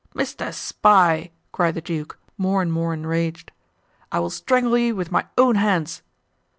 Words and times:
"Mr. 0.15 0.51
Spy," 0.51 1.29
cried 1.51 1.75
the 1.75 1.79
duke, 1.81 2.17
more 2.35 2.63
and 2.63 2.73
more 2.73 2.91
enraged, 2.91 3.51
"I 4.11 4.19
will 4.19 4.31
strangle 4.31 4.75
you 4.75 4.95
with 4.95 5.11
my 5.11 5.27
own 5.37 5.57
hands." 5.57 6.01